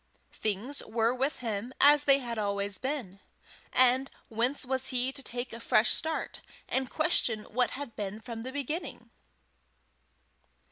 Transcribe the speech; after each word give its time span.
Things 0.33 0.81
were 0.87 1.13
with 1.13 1.41
him 1.41 1.75
as 1.79 2.05
they 2.05 2.17
had 2.17 2.39
always 2.39 2.79
been, 2.79 3.19
and 3.71 4.09
whence 4.29 4.65
was 4.65 4.87
he 4.87 5.11
to 5.11 5.21
take 5.21 5.53
a 5.53 5.59
fresh 5.59 5.91
start, 5.91 6.41
and 6.67 6.89
question 6.89 7.41
what 7.43 7.69
had 7.77 7.95
been 7.95 8.19
from 8.19 8.41
the 8.41 8.51
beginning? 8.51 9.11